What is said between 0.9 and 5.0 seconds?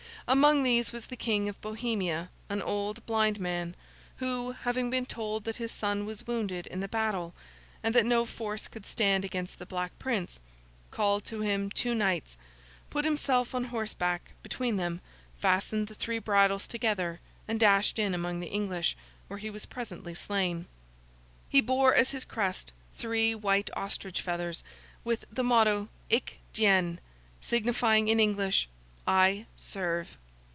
was the King of Bohemia, an old blind man; who, having